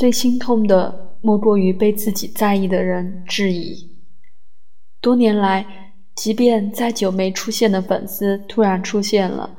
[0.00, 3.98] 最心痛的莫过于被自己在意的人质疑。
[4.98, 9.58] 多年来，即便再久没出现的粉丝突然出现了，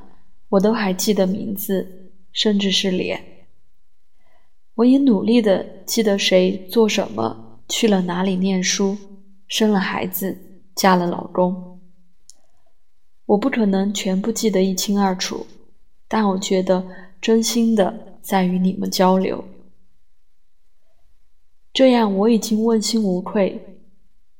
[0.49, 3.23] 我都还记得名字，甚至是脸。
[4.73, 8.97] 我也努力的记得谁做什么，去了哪里念书，
[9.47, 10.35] 生了孩子，
[10.73, 11.79] 嫁了老公。
[13.27, 15.45] 我不可能全部记得一清二楚，
[16.07, 16.83] 但我觉得
[17.21, 19.45] 真心的在与你们交流。
[21.73, 23.77] 这样我已经问心无愧。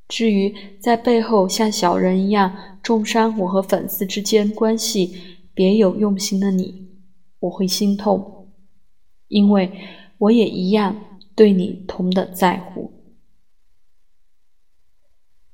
[0.08, 5.16] 至于在背后像小人一样重伤我和粉丝之间关系
[5.54, 6.88] 别有用心的你，
[7.40, 8.48] 我会心痛，
[9.28, 9.72] 因为
[10.18, 12.92] 我也一样对你同等在乎。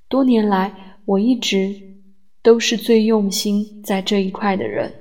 [0.09, 2.01] 多年来，我一直
[2.43, 4.93] 都是最用心在这一块的人，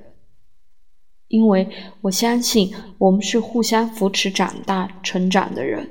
[1.30, 1.68] 因为
[2.02, 5.90] 我相信我们是互相扶持长大成长的人。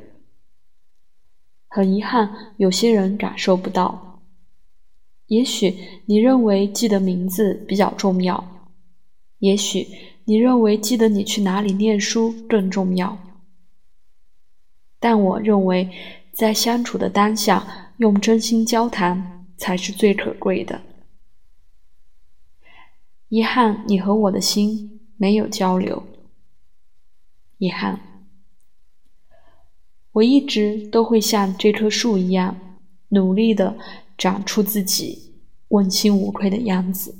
[1.76, 4.22] 很遗憾，有些人感受不到。
[5.26, 8.72] 也许你认为记得名字比较重要，
[9.40, 9.86] 也许
[10.24, 13.18] 你认为记得你去哪里念书更重要。
[14.98, 15.90] 但我认为，
[16.32, 20.80] 在相处的当下，用真心交谈才是最可贵的。
[23.28, 26.02] 遗憾，你和我的心没有交流。
[27.58, 28.15] 遗憾。
[30.16, 32.56] 我一直都会像这棵树一样，
[33.10, 33.76] 努力的
[34.16, 35.34] 长出自己
[35.68, 37.14] 问心无愧的样子。